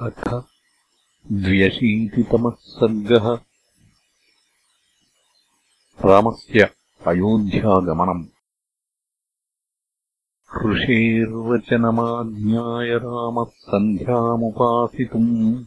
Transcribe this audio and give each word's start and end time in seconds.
अथ 0.00 0.44
द्व्यशीतितमः 1.32 2.50
सर्गः। 2.50 3.40
रामस्य 6.04 6.70
अयोध्यागमनम्। 7.06 8.26
ऋषेर्वचनमाज्ञाय 10.66 12.98
रामः 12.98 13.44
सन्ध्यामुपासितुम् 13.44 15.64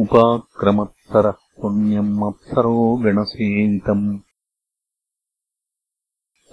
उपाक्रमत्सरः 0.00 1.30
पुण्यम् 1.30 2.22
अप्सरो 2.22 2.96
गणसेवितम्। 2.96 4.18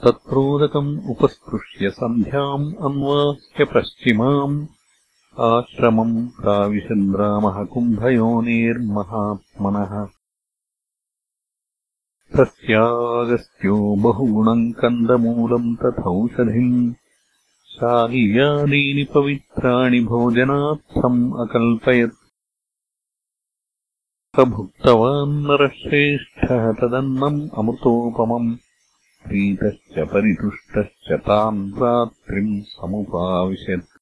तत्रोदकम् 0.06 1.10
उपस्पृश्य 1.10 1.90
सन्ध्याम् 1.90 2.76
अन्वास्य 2.76 3.66
पश्चिमाम् 3.66 4.68
आश्रमम् 5.40 6.42
प्राविशद्रामः 6.42 7.66
कुम्भयोनेर्महात्मनः। 7.66 10.08
तस्यागस्त्यो 12.38 13.96
बहुगुणम् 13.96 14.74
कन्दमूलम् 14.74 15.76
तथौषधिम् 15.76 16.94
शाल्यादीनि 17.68 19.08
पवित्राणि 19.16 20.00
भोजनार्थम् 20.00 21.34
अकल्पयत्। 21.34 22.14
स 24.36 24.40
भुक्तवान् 24.40 25.44
नरश्रेष्ठः 25.44 26.72
तदन्नम् 26.72 27.50
अमृतोपमम्। 27.58 28.58
प्रीतश्च 29.26 30.00
परितुष्टश्च 30.00 31.14
तान् 31.14 31.72
रात्रिम् 31.72 32.62
समुपाविशत् 32.62 33.93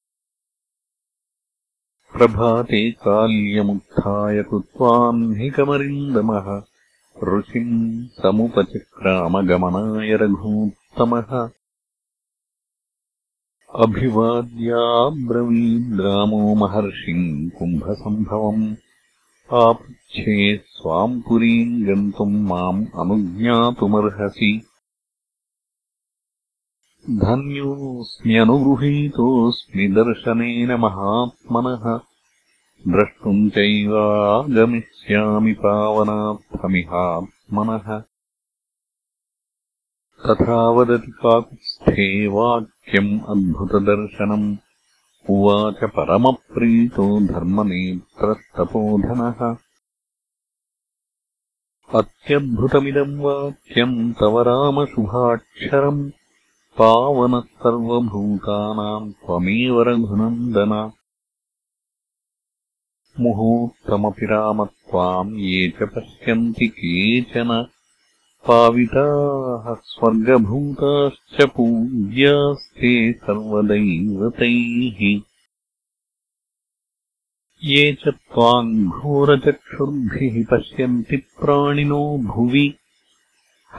प्रभाते 2.21 2.91
काल्यमुत्थाय 2.91 4.43
कृत्वाह्निकमरिन्दमः 4.43 6.63
ऋषिम् 7.23 8.07
समुपचक्रामगमनाय 8.07 10.13
रघूत्तमः। 10.13 11.49
अभिवाद्याब्रवीद्रामो 13.75 16.55
महर्षिम् 16.55 17.49
कुम्भसम्भवम्। 17.49 18.75
आपृच्छे 19.53 20.57
स्वाम् 20.57 21.21
पुरीम् 21.21 21.83
गन्तुम् 21.83 22.45
माम् 22.45 22.85
अनुज्ञातुमर्हसि। 22.85 24.61
धन्योऽस्म्यनुगृहीतोऽस्मि 27.09 29.87
दर्शनेन 29.87 30.71
महात्मनः 30.71 32.10
द्रष्टुम् 32.87 33.49
चैवागमिष्यामि 33.49 35.53
पावनार्थमिहात्मनः। 35.53 38.03
तथा 40.27 40.69
वदति 40.69 41.11
काकुत्स्थे 41.11 42.27
वाक्यम् 42.27 43.19
अद्भुतदर्शनम्। 43.19 44.57
उवाच 45.29 45.75
परमप्रीतो 45.83 47.27
धर्मनेत्रस्तपोधनः। 47.27 49.57
अत्यद्भुतमिदम् 51.99 53.19
वाक्यम् 53.19 54.13
तव 54.13 54.41
रामशुभाक्षरम्। 54.41 56.11
पावनः 56.77 57.41
सर्वभूतानाम् 57.41 59.13
त्वमेव 59.13 59.81
रघुनन्दन 59.81 60.91
मुहूर्तमपि 63.21 64.25
राम 64.25 64.65
त्वाम् 64.65 65.37
ये 65.37 65.69
च 65.69 65.83
पश्यन्ति 65.83 66.67
केचन। 66.67 67.67
पाविताः 68.47 69.75
स्वर्गभूताश्च 69.83 71.49
पूज्यास्ते 71.49 73.13
सर्वदैवतैः। 73.13 75.21
ये 77.63 77.93
च 77.93 78.07
त्वाम् 78.07 78.87
घोरचक्षुर्भिः 78.87 80.45
पश्यन्ति 80.51 81.17
प्राणिनो 81.17 82.17
भुवि। 82.17 82.75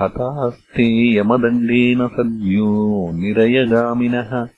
हतास्ते 0.00 1.16
यमदण्डेन 1.16 2.09
सद्यो 2.09 3.12
निरयगामिनः 3.12 4.48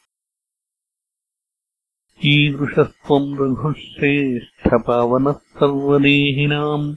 ईदृशस्त्वम् 2.27 3.41
रघुश्रेष्ठपावनः 3.41 5.33
सर्वदेहिनाम् 5.33 6.95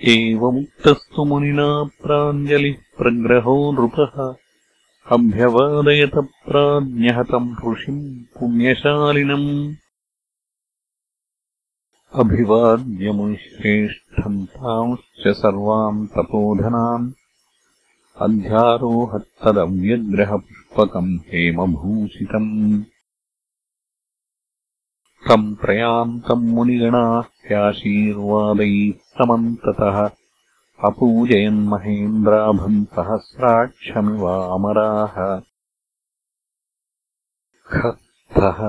एवमुक्तस्तु 0.07 1.25
मुनिना 1.25 1.83
प्राञ्जलिः 1.83 2.75
प्रग्रहो 2.97 3.71
नृपः 3.71 4.35
अभ्यवादयत 5.11 6.15
प्राज्ञहतम् 6.15 7.71
ऋषिम् 7.71 8.23
पुण्यशालिनम्। 8.23 9.75
अभिवाद्यमुनिश्रेष्ठम् 12.13 14.47
तांश्च 14.47 15.27
सर्वान् 15.27 16.07
तपोधनान्। 16.07 17.11
अध्यारोहत्तदव्यग्रहपुष्पकम् 18.21 21.19
हेमभूषितम्। 21.19 22.83
तम् 25.29 25.55
प्रयान्तम् 25.55 26.49
मुनिगणाः 26.49 27.21
ह्याशीर्वादैः 27.21 28.91
समन्ततः 28.91 30.18
अपूजयन्महेन्द्राभम् 30.87 32.85
सहस्राक्षमिवामराः 32.85 35.15
खस्तः 37.73 38.59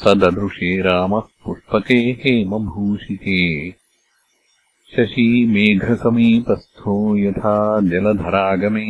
स 0.00 0.02
ददृशे 0.20 0.70
रामः 0.82 1.24
पुष्पके 1.44 1.94
हेमभूषिते 1.94 3.40
शशीमेघसमीपस्थो 4.92 6.94
यथा 7.18 7.56
जलधरागमे। 7.90 8.86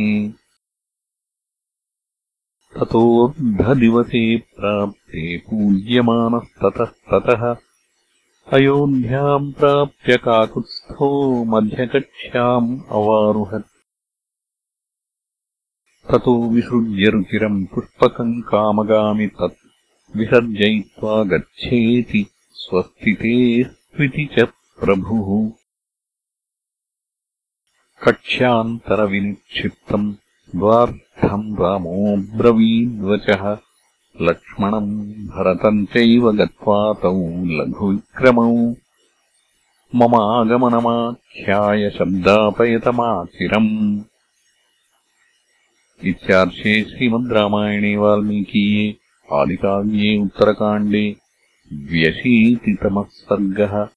ततोऽर्धदिवसे 2.75 4.23
प्राप्ते 4.37 5.23
पूज्यमानस्ततस्ततः 5.37 7.43
अयोध्याम् 8.53 9.53
प्राप्य 9.53 10.17
काकुत्स्थो 10.17 11.45
मध्यकक्ष्याम् 11.45 12.79
अवारुहत्। 12.89 13.67
ततो 16.11 16.49
विसृज्य 16.49 17.09
रुचिरम् 17.09 17.65
पुष्पकम् 17.65 18.41
कामगामि 18.41 19.27
तत्। 19.27 20.17
विसर्जयित्वा 20.17 21.23
गच्छेति 21.23 22.25
स्वस्तितेऽस्त्विति 22.51 24.25
च 24.25 24.47
प्रभुः। 24.79 25.51
कक्ष्यान्तरविनिक्षिप्तम् 28.03 30.15
द्वार्थम् 30.55 31.57
रामोऽब्रवीद्वचः 31.57 33.66
लक्ष्मणम् 34.21 35.13
भरतम् 35.13 35.85
चैव 35.85 36.31
गत्वा 36.31 36.93
तौ 36.93 37.45
लघुविक्रमौ। 37.45 38.73
ममागमनमाख्याय 39.95 41.89
शब्दापयतमाचिरम्। 41.89 43.99
इत्यार्षे 46.03 46.83
श्रीमद् 46.83 47.31
रामायणे 47.31 47.97
वाल्मीकीये 47.97 48.97
आदिकाव्ये 49.33 50.17
उत्तरकाण्डे 50.17 51.15
द्व्यशीतितमः 51.73 53.03
सर्गः 53.03 53.96